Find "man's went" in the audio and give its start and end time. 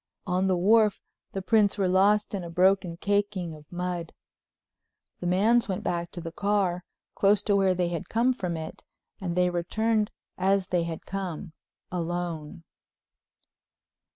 5.27-5.83